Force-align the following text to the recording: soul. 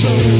soul. 0.00 0.39